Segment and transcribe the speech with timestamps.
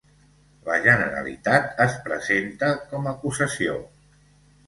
[0.67, 3.77] La Generalitat es presenta com acusació